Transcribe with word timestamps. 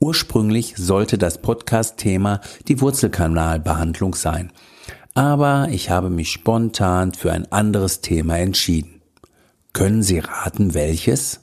Ursprünglich 0.00 0.74
sollte 0.76 1.18
das 1.18 1.42
Podcast-Thema 1.42 2.40
die 2.68 2.80
Wurzelkanalbehandlung 2.80 4.14
sein. 4.14 4.52
Aber 5.14 5.68
ich 5.72 5.90
habe 5.90 6.08
mich 6.08 6.30
spontan 6.30 7.12
für 7.14 7.32
ein 7.32 7.50
anderes 7.50 8.00
Thema 8.00 8.38
entschieden. 8.38 9.02
Können 9.72 10.04
Sie 10.04 10.20
raten, 10.20 10.74
welches? 10.74 11.40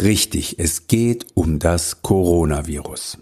Richtig, 0.00 0.58
es 0.58 0.86
geht 0.86 1.26
um 1.34 1.58
das 1.58 2.00
Coronavirus. 2.00 3.18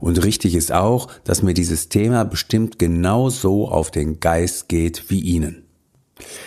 Und 0.00 0.24
richtig 0.24 0.56
ist 0.56 0.72
auch, 0.72 1.08
dass 1.22 1.42
mir 1.42 1.54
dieses 1.54 1.88
Thema 1.88 2.24
bestimmt 2.24 2.80
genauso 2.80 3.68
auf 3.68 3.92
den 3.92 4.18
Geist 4.18 4.68
geht 4.68 5.08
wie 5.10 5.20
Ihnen. 5.20 5.65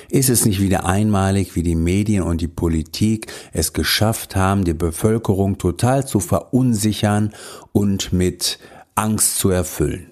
Ist 0.10 0.30
es 0.30 0.46
nicht 0.46 0.62
wieder 0.62 0.86
einmalig, 0.86 1.56
wie 1.56 1.64
die 1.64 1.76
Medien 1.76 2.24
und 2.24 2.42
die 2.42 2.48
Politik 2.48 3.32
es 3.52 3.74
geschafft 3.74 4.36
haben, 4.36 4.64
die 4.64 4.74
Bevölkerung 4.74 5.58
total 5.58 6.06
zu 6.08 6.20
verunsichern 6.20 7.34
und 7.72 8.14
mit 8.14 8.60
Angst 8.96 9.38
zu 9.38 9.50
erfüllen? 9.50 10.08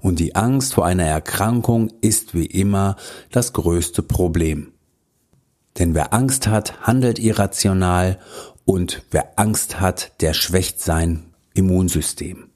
Und 0.00 0.18
die 0.18 0.34
Angst 0.34 0.74
vor 0.74 0.84
einer 0.84 1.04
Erkrankung 1.04 1.92
ist 2.00 2.34
wie 2.34 2.46
immer 2.46 2.96
das 3.30 3.52
größte 3.52 4.02
Problem. 4.02 4.72
Denn 5.78 5.94
wer 5.94 6.12
Angst 6.12 6.48
hat, 6.48 6.80
handelt 6.82 7.18
irrational 7.18 8.18
und 8.64 9.02
wer 9.10 9.38
Angst 9.38 9.80
hat, 9.80 10.12
der 10.20 10.34
schwächt 10.34 10.80
sein 10.80 11.32
Immunsystem. 11.54 12.51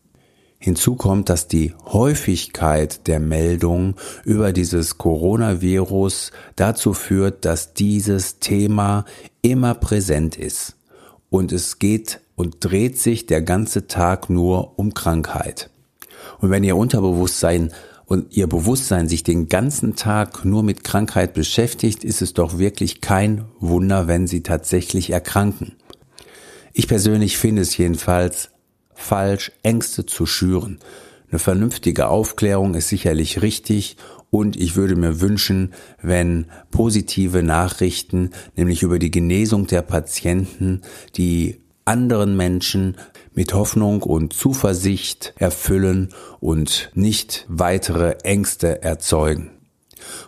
Hinzu 0.59 0.97
kommt, 0.97 1.29
dass 1.29 1.49
die 1.49 1.75
Häufigkeit 1.85 3.07
der 3.07 3.21
Meldungen 3.21 3.95
über 4.25 4.53
dieses 4.53 4.99
Coronavirus 4.99 6.33
dazu 6.57 6.95
führt, 6.95 7.45
dass 7.45 7.75
dieses 7.75 8.39
Thema 8.39 9.05
immer 9.43 9.75
präsent 9.75 10.37
ist. 10.37 10.77
Und 11.29 11.53
es 11.53 11.79
geht 11.79 12.21
und 12.37 12.57
dreht 12.61 12.99
sich 12.99 13.27
der 13.27 13.43
ganze 13.43 13.87
Tag 13.87 14.31
nur 14.31 14.79
um 14.79 14.95
Krankheit. 14.95 15.71
Und 16.41 16.51
wenn 16.51 16.65
Ihr 16.65 16.77
Unterbewusstsein 16.77 17.73
und 18.07 18.37
Ihr 18.37 18.47
Bewusstsein 18.47 19.09
sich 19.09 19.23
den 19.23 19.49
ganzen 19.49 19.97
Tag 19.97 20.45
nur 20.45 20.63
mit 20.63 20.85
Krankheit 20.85 21.35
beschäftigt, 21.35 22.05
ist 22.05 22.23
es 22.23 22.35
doch 22.35 22.59
wirklich 22.59 23.01
kein 23.01 23.45
Wunder, 23.61 24.07
wenn 24.07 24.27
Sie 24.27 24.43
tatsächlich 24.43 25.11
erkranken. 25.11 25.73
Ich 26.73 26.89
persönlich 26.89 27.39
finde 27.39 27.63
es 27.63 27.77
jedenfalls 27.77 28.51
falsch, 28.97 29.53
Ängste 29.63 30.07
zu 30.07 30.27
schüren. 30.27 30.81
Eine 31.31 31.39
vernünftige 31.39 32.09
Aufklärung 32.09 32.75
ist 32.75 32.89
sicherlich 32.89 33.43
richtig 33.43 33.97
und 34.31 34.57
ich 34.57 34.77
würde 34.77 34.97
mir 34.97 35.21
wünschen, 35.21 35.73
wenn 36.03 36.47
positive 36.71 37.43
Nachrichten, 37.43 38.31
nämlich 38.57 38.83
über 38.83 38.99
die 38.99 39.11
Genesung 39.11 39.67
der 39.67 39.83
Patienten, 39.83 40.83
die 41.17 41.61
anderen 41.85 42.37
Menschen 42.37 42.97
mit 43.35 43.55
Hoffnung 43.55 44.03
und 44.03 44.33
Zuversicht 44.33 45.35
erfüllen 45.37 46.11
und 46.41 46.91
nicht 46.95 47.45
weitere 47.49 48.17
Ängste 48.25 48.83
erzeugen. 48.83 49.51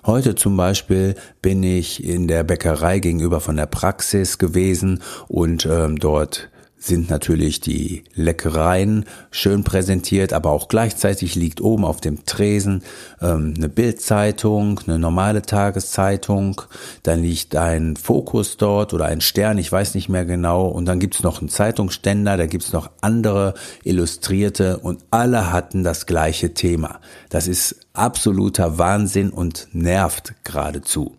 Heute 0.04 0.34
zum 0.34 0.56
Beispiel 0.56 1.15
bin 1.42 1.62
ich 1.62 2.03
in 2.04 2.28
der 2.28 2.44
Bäckerei 2.44 2.98
gegenüber 2.98 3.41
von 3.41 3.56
der 3.56 3.66
Praxis 3.66 4.38
gewesen 4.38 5.03
und 5.28 5.66
ähm, 5.66 5.98
dort 5.98 6.50
sind 6.78 7.11
natürlich 7.11 7.61
die 7.61 8.05
Leckereien 8.15 9.05
schön 9.31 9.65
präsentiert, 9.65 10.33
aber 10.33 10.50
auch 10.50 10.69
gleichzeitig 10.69 11.34
liegt 11.34 11.61
oben 11.61 11.84
auf 11.84 12.00
dem 12.00 12.25
Tresen 12.25 12.83
ähm, 13.21 13.55
eine 13.56 13.69
Bildzeitung, 13.69 14.81
eine 14.87 14.99
normale 14.99 15.43
Tageszeitung, 15.43 16.62
dann 17.03 17.22
liegt 17.22 17.56
ein 17.56 17.97
Fokus 17.97 18.56
dort 18.56 18.94
oder 18.94 19.06
ein 19.06 19.21
Stern, 19.21 19.59
ich 19.59 19.71
weiß 19.71 19.94
nicht 19.94 20.09
mehr 20.09 20.25
genau, 20.25 20.66
und 20.66 20.87
dann 20.87 21.00
gibt's 21.00 21.22
noch 21.22 21.41
einen 21.41 21.49
Zeitungsständer, 21.49 22.37
da 22.37 22.47
gibt's 22.47 22.72
noch 22.72 22.91
andere 23.00 23.55
Illustrierte 23.83 24.78
und 24.78 25.05
alle 25.10 25.53
hatten 25.53 25.83
das 25.83 26.06
gleiche 26.06 26.55
Thema. 26.55 27.00
Das 27.28 27.49
ist 27.49 27.81
absoluter 27.93 28.78
Wahnsinn 28.78 29.31
und 29.31 29.69
nervt 29.72 30.34
geradezu. 30.45 31.16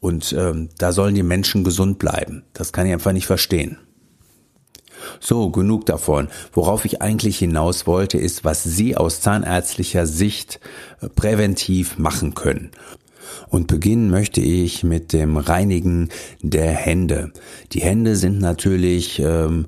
Und 0.00 0.34
ähm, 0.38 0.68
da 0.78 0.92
sollen 0.92 1.14
die 1.14 1.22
Menschen 1.22 1.64
gesund 1.64 1.98
bleiben. 1.98 2.44
Das 2.52 2.72
kann 2.72 2.86
ich 2.86 2.92
einfach 2.92 3.12
nicht 3.12 3.26
verstehen. 3.26 3.78
So, 5.20 5.50
genug 5.50 5.86
davon. 5.86 6.28
Worauf 6.52 6.84
ich 6.84 7.02
eigentlich 7.02 7.38
hinaus 7.38 7.86
wollte, 7.86 8.18
ist, 8.18 8.44
was 8.44 8.64
Sie 8.64 8.96
aus 8.96 9.20
zahnärztlicher 9.20 10.06
Sicht 10.06 10.60
äh, 11.00 11.08
präventiv 11.08 11.98
machen 11.98 12.34
können. 12.34 12.70
Und 13.48 13.66
beginnen 13.66 14.10
möchte 14.10 14.40
ich 14.40 14.84
mit 14.84 15.12
dem 15.12 15.36
Reinigen 15.36 16.08
der 16.42 16.72
Hände. 16.72 17.32
Die 17.72 17.80
Hände 17.80 18.16
sind 18.16 18.40
natürlich 18.40 19.20
ähm, 19.20 19.66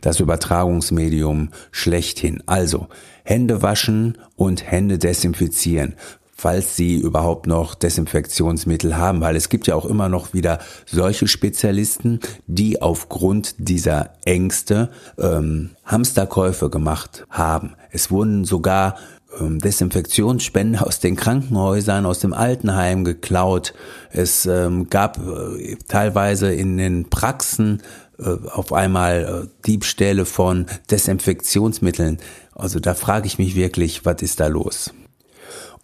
das 0.00 0.20
Übertragungsmedium 0.20 1.50
schlechthin. 1.70 2.42
Also 2.46 2.88
Hände 3.24 3.62
waschen 3.62 4.18
und 4.36 4.70
Hände 4.70 4.98
desinfizieren 4.98 5.94
falls 6.42 6.74
sie 6.74 6.96
überhaupt 6.96 7.46
noch 7.46 7.76
Desinfektionsmittel 7.76 8.96
haben, 8.96 9.20
weil 9.20 9.36
es 9.36 9.48
gibt 9.48 9.68
ja 9.68 9.76
auch 9.76 9.84
immer 9.84 10.08
noch 10.08 10.34
wieder 10.34 10.58
solche 10.86 11.28
Spezialisten, 11.28 12.18
die 12.48 12.82
aufgrund 12.82 13.54
dieser 13.58 14.10
Ängste 14.24 14.90
ähm, 15.20 15.70
Hamsterkäufe 15.84 16.68
gemacht 16.68 17.24
haben. 17.30 17.74
Es 17.92 18.10
wurden 18.10 18.44
sogar 18.44 18.96
ähm, 19.38 19.60
Desinfektionsspender 19.60 20.84
aus 20.84 20.98
den 20.98 21.14
Krankenhäusern, 21.14 22.06
aus 22.06 22.18
dem 22.18 22.32
Altenheim 22.32 23.04
geklaut. 23.04 23.72
Es 24.10 24.44
ähm, 24.44 24.90
gab 24.90 25.18
äh, 25.18 25.76
teilweise 25.86 26.52
in 26.52 26.76
den 26.76 27.08
Praxen 27.08 27.82
äh, 28.18 28.30
auf 28.50 28.72
einmal 28.72 29.44
äh, 29.44 29.64
Diebstähle 29.64 30.26
von 30.26 30.66
Desinfektionsmitteln. 30.90 32.18
Also 32.52 32.80
da 32.80 32.94
frage 32.94 33.28
ich 33.28 33.38
mich 33.38 33.54
wirklich, 33.54 34.04
was 34.04 34.22
ist 34.22 34.40
da 34.40 34.48
los? 34.48 34.92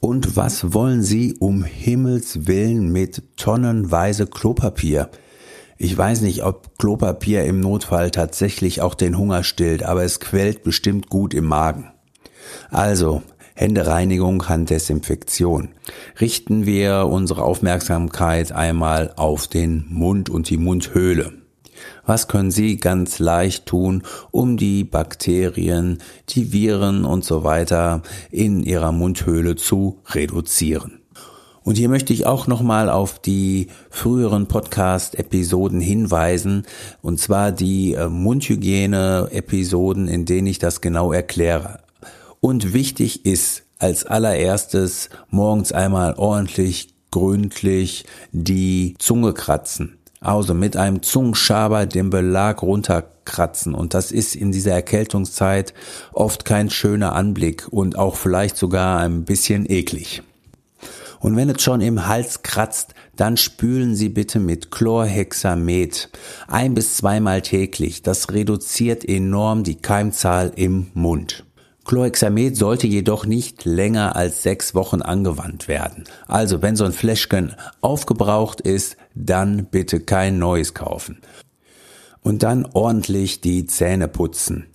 Und 0.00 0.36
was 0.36 0.72
wollen 0.72 1.03
Sie 1.03 1.34
um 1.41 1.64
Himmels 1.64 2.47
willen 2.47 2.92
mit 2.92 3.22
tonnenweise 3.36 4.26
Klopapier? 4.26 5.10
Ich 5.76 5.97
weiß 5.97 6.20
nicht, 6.22 6.44
ob 6.44 6.78
Klopapier 6.78 7.44
im 7.44 7.60
Notfall 7.60 8.10
tatsächlich 8.10 8.81
auch 8.81 8.94
den 8.94 9.19
Hunger 9.19 9.42
stillt, 9.42 9.82
aber 9.82 10.04
es 10.04 10.20
quält 10.20 10.62
bestimmt 10.62 11.08
gut 11.08 11.34
im 11.34 11.47
Magen. 11.47 11.91
Also, 12.70 13.22
Händereinigung, 13.54 14.48
Handdesinfektion. 14.48 15.70
Richten 16.20 16.64
wir 16.64 17.06
unsere 17.06 17.42
Aufmerksamkeit 17.42 18.53
einmal 18.53 19.12
auf 19.16 19.48
den 19.48 19.84
Mund 19.88 20.31
und 20.31 20.48
die 20.48 20.58
Mundhöhle. 20.58 21.32
Was 22.06 22.28
können 22.28 22.50
Sie 22.50 22.76
ganz 22.76 23.18
leicht 23.18 23.66
tun, 23.66 24.02
um 24.30 24.56
die 24.56 24.84
Bakterien, 24.84 25.98
die 26.28 26.52
Viren 26.52 27.04
und 27.04 27.24
so 27.24 27.44
weiter 27.44 28.02
in 28.30 28.62
Ihrer 28.62 28.92
Mundhöhle 28.92 29.56
zu 29.56 30.00
reduzieren? 30.06 30.98
Und 31.68 31.76
hier 31.76 31.90
möchte 31.90 32.14
ich 32.14 32.24
auch 32.24 32.46
nochmal 32.46 32.88
auf 32.88 33.18
die 33.18 33.66
früheren 33.90 34.46
Podcast-Episoden 34.46 35.82
hinweisen, 35.82 36.62
und 37.02 37.20
zwar 37.20 37.52
die 37.52 37.92
äh, 37.92 38.08
Mundhygiene-Episoden, 38.08 40.08
in 40.08 40.24
denen 40.24 40.46
ich 40.46 40.58
das 40.58 40.81
genau 40.81 41.12
erkläre. 41.12 41.81
Und 42.40 42.72
wichtig 42.72 43.26
ist 43.26 43.64
als 43.78 44.06
allererstes 44.06 45.10
morgens 45.28 45.72
einmal 45.72 46.14
ordentlich 46.14 46.94
gründlich 47.10 48.06
die 48.32 48.94
Zunge 48.98 49.34
kratzen. 49.34 49.97
Also 50.20 50.55
mit 50.55 50.76
einem 50.76 51.03
Zungenschaber 51.03 51.87
den 51.87 52.11
Belag 52.11 52.62
runterkratzen. 52.62 53.75
Und 53.75 53.94
das 53.94 54.11
ist 54.11 54.35
in 54.35 54.53
dieser 54.53 54.73
Erkältungszeit 54.73 55.75
oft 56.12 56.44
kein 56.44 56.70
schöner 56.70 57.15
Anblick 57.15 57.69
und 57.70 57.97
auch 57.97 58.17
vielleicht 58.17 58.56
sogar 58.56 59.00
ein 59.00 59.25
bisschen 59.25 59.70
eklig. 59.70 60.23
Und 61.20 61.37
wenn 61.37 61.50
es 61.50 61.62
schon 61.62 61.81
im 61.81 62.06
Hals 62.06 62.43
kratzt, 62.43 62.94
dann 63.17 63.37
spülen 63.37 63.97
Sie 63.97 64.09
bitte 64.09 64.38
mit 64.38 64.70
Chlorhexamet 64.70 66.11
ein 66.47 66.75
bis 66.75 66.97
zweimal 66.97 67.43
täglich. 67.43 68.03
Das 68.03 68.31
reduziert 68.31 69.09
enorm 69.09 69.65
die 69.65 69.75
Keimzahl 69.76 70.53
im 70.55 70.88
Mund. 70.94 71.44
Chlorhexamet 71.85 72.55
sollte 72.55 72.87
jedoch 72.87 73.25
nicht 73.25 73.65
länger 73.65 74.15
als 74.15 74.43
sechs 74.43 74.75
Wochen 74.75 75.00
angewandt 75.00 75.69
werden. 75.69 76.05
Also 76.26 76.61
wenn 76.61 76.76
so 76.76 76.85
ein 76.85 76.93
Fläschchen 76.93 77.55
aufgebraucht 77.81 78.61
ist, 78.61 78.99
dann 79.26 79.67
bitte 79.67 80.00
kein 80.00 80.38
neues 80.38 80.75
kaufen. 80.75 81.20
Und 82.20 82.43
dann 82.43 82.67
ordentlich 82.73 83.41
die 83.41 83.67
Zähne 83.67 84.09
putzen. 84.09 84.67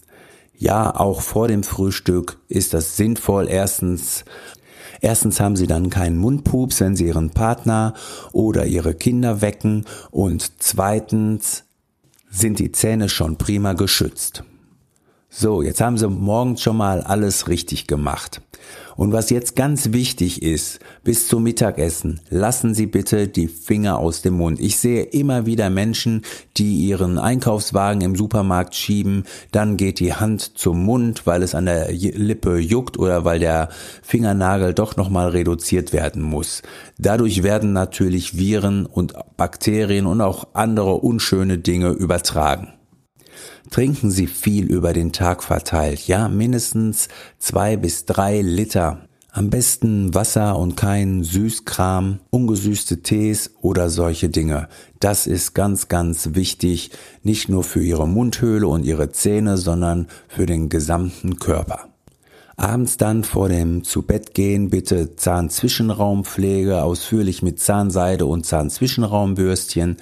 Ja, 0.57 0.95
auch 0.95 1.21
vor 1.21 1.47
dem 1.47 1.63
Frühstück 1.63 2.37
ist 2.47 2.73
das 2.73 2.97
sinnvoll. 2.97 3.47
Erstens, 3.49 4.25
Erstens 5.01 5.41
haben 5.41 5.57
sie 5.57 5.67
dann 5.67 5.89
keinen 5.89 6.15
Mundpups, 6.15 6.79
wenn 6.79 6.95
sie 6.95 7.07
ihren 7.07 7.31
Partner 7.31 7.93
oder 8.31 8.65
ihre 8.65 8.95
Kinder 8.95 9.41
wecken 9.41 9.85
und 10.11 10.61
zweitens 10.61 11.65
sind 12.29 12.59
die 12.59 12.71
Zähne 12.71 13.09
schon 13.09 13.37
prima 13.37 13.73
geschützt. 13.73 14.45
So, 15.29 15.61
jetzt 15.61 15.81
haben 15.81 15.97
sie 15.97 16.07
morgens 16.07 16.61
schon 16.61 16.77
mal 16.77 17.01
alles 17.01 17.49
richtig 17.49 17.87
gemacht. 17.87 18.41
Und 18.95 19.11
was 19.11 19.29
jetzt 19.29 19.55
ganz 19.55 19.91
wichtig 19.91 20.43
ist, 20.43 20.79
bis 21.03 21.27
zum 21.27 21.43
Mittagessen, 21.43 22.21
lassen 22.29 22.73
Sie 22.73 22.85
bitte 22.85 23.27
die 23.27 23.47
Finger 23.47 23.97
aus 23.97 24.21
dem 24.21 24.35
Mund. 24.35 24.59
Ich 24.59 24.77
sehe 24.77 25.03
immer 25.03 25.45
wieder 25.45 25.69
Menschen, 25.69 26.21
die 26.57 26.87
ihren 26.87 27.17
Einkaufswagen 27.17 28.01
im 28.01 28.15
Supermarkt 28.15 28.75
schieben, 28.75 29.23
dann 29.51 29.77
geht 29.77 29.99
die 29.99 30.13
Hand 30.13 30.57
zum 30.57 30.83
Mund, 30.83 31.25
weil 31.25 31.41
es 31.41 31.55
an 31.55 31.65
der 31.65 31.91
Lippe 31.91 32.59
juckt 32.59 32.99
oder 32.99 33.25
weil 33.25 33.39
der 33.39 33.69
Fingernagel 34.03 34.73
doch 34.73 34.95
nochmal 34.95 35.29
reduziert 35.29 35.93
werden 35.93 36.21
muss. 36.21 36.61
Dadurch 36.97 37.43
werden 37.43 37.73
natürlich 37.73 38.37
Viren 38.37 38.85
und 38.85 39.13
Bakterien 39.37 40.05
und 40.05 40.21
auch 40.21 40.47
andere 40.53 40.95
unschöne 40.95 41.57
Dinge 41.57 41.89
übertragen. 41.89 42.73
Trinken 43.69 44.11
Sie 44.11 44.27
viel 44.27 44.65
über 44.65 44.93
den 44.93 45.13
Tag 45.13 45.43
verteilt, 45.43 46.07
ja, 46.07 46.27
mindestens 46.29 47.07
zwei 47.39 47.77
bis 47.77 48.05
drei 48.05 48.41
Liter. 48.41 49.07
Am 49.31 49.49
besten 49.49 50.13
Wasser 50.13 50.59
und 50.59 50.77
kein 50.77 51.23
Süßkram, 51.23 52.19
ungesüßte 52.29 53.01
Tees 53.01 53.55
oder 53.61 53.89
solche 53.89 54.29
Dinge. 54.29 54.67
Das 54.99 55.25
ist 55.25 55.55
ganz, 55.55 55.87
ganz 55.87 56.35
wichtig, 56.35 56.91
nicht 57.23 57.49
nur 57.49 57.63
für 57.63 57.81
Ihre 57.81 58.07
Mundhöhle 58.07 58.67
und 58.67 58.85
Ihre 58.85 59.11
Zähne, 59.11 59.57
sondern 59.57 60.07
für 60.27 60.45
den 60.45 60.69
gesamten 60.69 61.39
Körper. 61.39 61.92
Abends 62.55 62.97
dann 62.97 63.23
vor 63.23 63.49
dem 63.49 63.83
zu 63.83 64.03
Bett 64.03 64.35
gehen 64.35 64.69
bitte 64.69 65.15
Zahnzwischenraumpflege 65.15 66.83
ausführlich 66.83 67.41
mit 67.41 67.59
Zahnseide 67.59 68.27
und 68.27 68.45
Zahnzwischenraumbürstchen. 68.45 69.97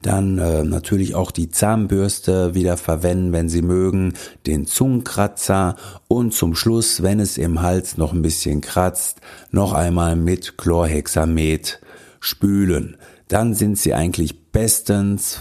Dann 0.00 0.38
äh, 0.38 0.64
natürlich 0.64 1.14
auch 1.14 1.30
die 1.30 1.50
Zahnbürste 1.50 2.54
wieder 2.54 2.78
verwenden, 2.78 3.34
wenn 3.34 3.50
Sie 3.50 3.60
mögen, 3.60 4.14
den 4.46 4.66
Zungenkratzer 4.66 5.76
und 6.08 6.32
zum 6.32 6.54
Schluss, 6.54 7.02
wenn 7.02 7.20
es 7.20 7.36
im 7.36 7.60
Hals 7.60 7.98
noch 7.98 8.14
ein 8.14 8.22
bisschen 8.22 8.62
kratzt, 8.62 9.20
noch 9.50 9.74
einmal 9.74 10.16
mit 10.16 10.56
Chlorhexamet 10.56 11.80
spülen. 12.18 12.96
Dann 13.28 13.54
sind 13.54 13.78
Sie 13.78 13.92
eigentlich 13.92 14.50
bestens 14.52 15.40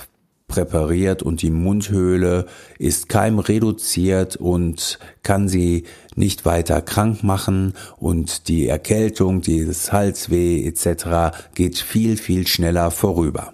präpariert 0.49 1.23
und 1.23 1.41
die 1.41 1.51
Mundhöhle 1.51 2.45
ist 2.77 3.07
keimreduziert 3.07 4.35
und 4.35 4.99
kann 5.23 5.47
sie 5.47 5.85
nicht 6.15 6.43
weiter 6.43 6.81
krank 6.81 7.23
machen 7.23 7.73
und 7.97 8.49
die 8.49 8.67
Erkältung, 8.67 9.39
dieses 9.39 9.93
Halsweh 9.93 10.65
etc. 10.65 11.37
geht 11.55 11.77
viel, 11.77 12.17
viel 12.17 12.45
schneller 12.45 12.91
vorüber. 12.91 13.53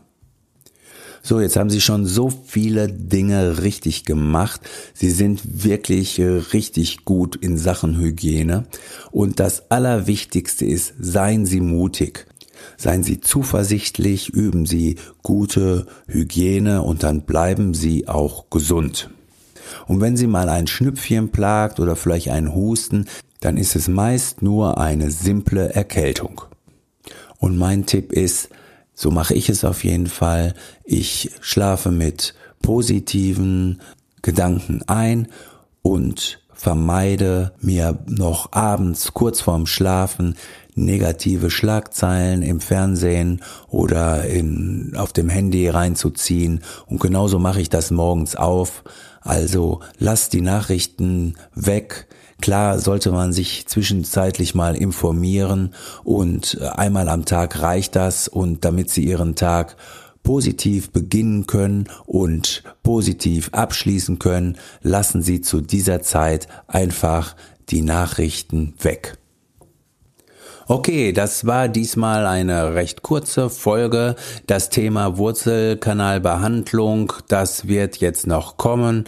So, 1.27 1.39
jetzt 1.39 1.55
haben 1.55 1.71
Sie 1.71 1.81
schon 1.81 2.05
so 2.05 2.29
viele 2.29 2.87
Dinge 2.87 3.63
richtig 3.63 4.05
gemacht. 4.05 4.61
Sie 4.93 5.09
sind 5.09 5.63
wirklich 5.63 6.19
äh, 6.19 6.27
richtig 6.53 7.03
gut 7.03 7.35
in 7.35 7.57
Sachen 7.57 7.97
Hygiene. 7.97 8.65
Und 9.09 9.39
das 9.39 9.71
Allerwichtigste 9.71 10.65
ist, 10.65 10.93
seien 10.99 11.47
Sie 11.47 11.61
mutig. 11.61 12.27
Seien 12.77 13.03
Sie 13.03 13.21
zuversichtlich, 13.21 14.29
üben 14.29 14.65
Sie 14.65 14.97
gute 15.23 15.87
Hygiene 16.07 16.81
und 16.81 17.03
dann 17.03 17.21
bleiben 17.21 17.73
Sie 17.73 18.07
auch 18.07 18.49
gesund. 18.49 19.09
Und 19.87 20.01
wenn 20.01 20.17
Sie 20.17 20.27
mal 20.27 20.49
ein 20.49 20.67
Schnüpfchen 20.67 21.29
plagt 21.29 21.79
oder 21.79 21.95
vielleicht 21.95 22.29
einen 22.29 22.53
Husten, 22.53 23.05
dann 23.39 23.57
ist 23.57 23.75
es 23.75 23.87
meist 23.87 24.41
nur 24.41 24.77
eine 24.77 25.11
simple 25.11 25.73
Erkältung. 25.73 26.41
Und 27.37 27.57
mein 27.57 27.85
Tipp 27.85 28.11
ist, 28.11 28.49
so 28.93 29.11
mache 29.11 29.33
ich 29.33 29.49
es 29.49 29.63
auf 29.63 29.83
jeden 29.83 30.07
Fall, 30.07 30.53
ich 30.83 31.31
schlafe 31.41 31.91
mit 31.91 32.33
positiven 32.61 33.81
Gedanken 34.21 34.81
ein 34.87 35.27
und 35.81 36.39
vermeide 36.55 37.51
mir 37.61 37.99
noch 38.07 38.51
abends 38.53 39.13
kurz 39.13 39.41
vorm 39.41 39.65
Schlafen 39.65 40.35
negative 40.75 41.49
Schlagzeilen 41.49 42.41
im 42.41 42.59
Fernsehen 42.59 43.41
oder 43.69 44.25
in, 44.25 44.93
auf 44.97 45.13
dem 45.13 45.29
Handy 45.29 45.69
reinzuziehen. 45.69 46.61
Und 46.85 46.99
genauso 46.99 47.39
mache 47.39 47.61
ich 47.61 47.69
das 47.69 47.91
morgens 47.91 48.35
auf. 48.35 48.83
Also 49.21 49.79
lasst 49.97 50.33
die 50.33 50.41
Nachrichten 50.41 51.35
weg. 51.55 52.07
Klar 52.41 52.79
sollte 52.79 53.11
man 53.11 53.31
sich 53.31 53.65
zwischenzeitlich 53.67 54.53
mal 54.53 54.75
informieren 54.75 55.73
und 56.03 56.61
einmal 56.61 57.07
am 57.07 57.23
Tag 57.23 57.61
reicht 57.61 57.95
das 57.95 58.27
und 58.27 58.65
damit 58.65 58.89
Sie 58.89 59.05
Ihren 59.05 59.35
Tag 59.35 59.77
positiv 60.25 60.89
beginnen 60.89 61.47
können 61.47 61.87
und 62.05 62.63
positiv 62.83 63.49
abschließen 63.53 64.19
können, 64.19 64.57
lassen 64.81 65.21
Sie 65.21 65.39
zu 65.39 65.61
dieser 65.61 66.01
Zeit 66.01 66.49
einfach 66.67 67.37
die 67.69 67.81
Nachrichten 67.81 68.73
weg. 68.81 69.17
Okay, 70.67 71.13
das 71.13 71.45
war 71.45 71.67
diesmal 71.67 72.25
eine 72.25 72.73
recht 72.73 73.03
kurze 73.03 73.51
Folge. 73.51 74.15
Das 74.47 74.71
Thema 74.71 75.15
Wurzelkanalbehandlung, 75.19 77.13
das 77.27 77.67
wird 77.67 77.97
jetzt 77.97 78.25
noch 78.25 78.57
kommen. 78.57 79.05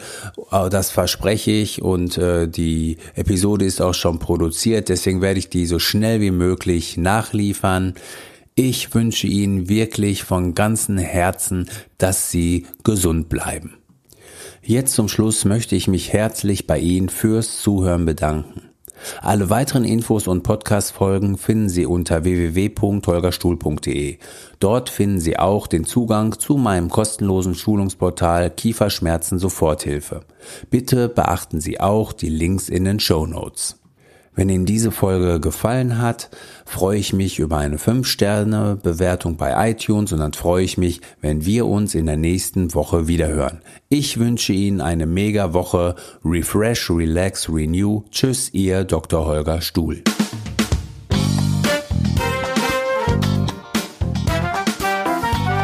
Äh, 0.51 0.69
das 0.69 0.91
verspreche 0.91 1.49
ich 1.49 1.81
und 1.81 2.19
äh, 2.19 2.47
die 2.47 2.97
Episode 3.15 3.65
ist 3.65 3.81
auch 3.81 3.95
schon 3.95 4.19
produziert. 4.19 4.89
Deswegen 4.89 5.21
werde 5.21 5.39
ich 5.39 5.49
die 5.49 5.65
so 5.65 5.79
schnell 5.79 6.21
wie 6.21 6.29
möglich 6.29 6.95
nachliefern. 6.95 7.95
Ich 8.59 8.95
wünsche 8.95 9.27
Ihnen 9.27 9.69
wirklich 9.69 10.23
von 10.23 10.55
ganzem 10.55 10.97
Herzen, 10.97 11.69
dass 11.99 12.31
Sie 12.31 12.65
gesund 12.83 13.29
bleiben. 13.29 13.77
Jetzt 14.63 14.95
zum 14.95 15.09
Schluss 15.09 15.45
möchte 15.45 15.75
ich 15.75 15.87
mich 15.87 16.11
herzlich 16.11 16.65
bei 16.65 16.79
Ihnen 16.79 17.09
fürs 17.09 17.61
Zuhören 17.61 18.05
bedanken. 18.05 18.63
Alle 19.21 19.51
weiteren 19.51 19.85
Infos 19.85 20.27
und 20.27 20.41
Podcast-Folgen 20.41 21.37
finden 21.37 21.69
Sie 21.69 21.85
unter 21.85 22.23
www.holgerstuhl.de. 22.23 24.17
Dort 24.59 24.89
finden 24.89 25.19
Sie 25.19 25.37
auch 25.37 25.67
den 25.67 25.85
Zugang 25.85 26.39
zu 26.39 26.57
meinem 26.57 26.89
kostenlosen 26.89 27.53
Schulungsportal 27.53 28.49
Kieferschmerzen 28.49 29.37
Soforthilfe. 29.37 30.21
Bitte 30.71 31.09
beachten 31.09 31.61
Sie 31.61 31.79
auch 31.79 32.11
die 32.11 32.29
Links 32.29 32.69
in 32.69 32.85
den 32.85 32.99
Show 32.99 33.27
Notes. 33.27 33.76
Wenn 34.37 34.49
Ihnen 34.49 34.67
diese 34.67 34.91
Folge 34.91 35.39
gefallen 35.39 35.99
hat, 35.99 36.29
freue 36.63 36.99
ich 36.99 37.11
mich 37.11 37.39
über 37.39 37.57
eine 37.57 37.77
5-Sterne-Bewertung 37.77 39.35
bei 39.35 39.71
iTunes 39.71 40.13
und 40.13 40.19
dann 40.19 40.33
freue 40.33 40.63
ich 40.63 40.77
mich, 40.77 41.01
wenn 41.21 41.43
wir 41.43 41.65
uns 41.65 41.95
in 41.95 42.05
der 42.05 42.17
nächsten 42.17 42.75
Woche 42.75 43.07
wiederhören. 43.07 43.61
Ich 43.89 44.19
wünsche 44.19 44.53
Ihnen 44.53 44.79
eine 44.79 45.07
mega 45.07 45.53
Woche. 45.53 45.95
Refresh, 46.23 46.91
Relax, 46.91 47.49
Renew. 47.49 48.03
Tschüss, 48.11 48.53
Ihr 48.53 48.83
Dr. 48.83 49.25
Holger 49.25 49.59
Stuhl. 49.61 50.03